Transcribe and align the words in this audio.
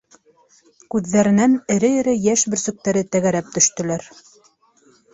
Күҙҙәренән 0.95 1.53
эре-эре 1.77 2.15
йәш 2.23 2.47
бөрсөктәре 2.57 3.07
тәгәрәп 3.15 3.55
төштөләр. 3.59 4.11